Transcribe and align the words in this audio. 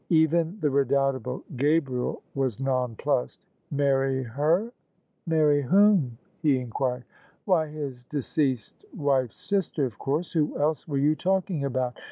Even 0.09 0.57
the 0.61 0.69
redoubtable 0.71 1.43
Gabriel 1.57 2.23
was 2.33 2.59
nonplussed." 2.59 3.39
Marry 3.69 4.23
her? 4.23 4.71
Marry 5.27 5.61
whom?" 5.61 6.17
he 6.41 6.57
inquired. 6.57 7.03
"Why, 7.45 7.67
his 7.67 8.03
deceased 8.05 8.83
wife's 8.97 9.37
sister 9.39 9.85
of 9.85 9.99
course. 9.99 10.31
Who 10.33 10.59
else 10.59 10.87
were 10.87 10.97
you 10.97 11.13
talking 11.15 11.65
about 11.65 11.99